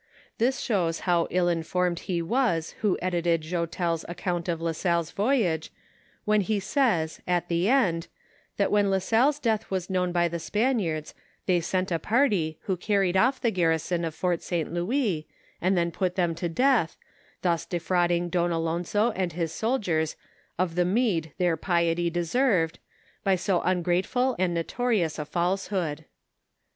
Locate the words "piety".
21.55-22.09